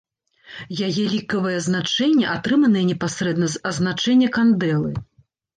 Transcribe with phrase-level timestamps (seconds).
[0.87, 4.91] Яе лікавае значэнне атрыманае непасрэдна з азначэння кандэлы.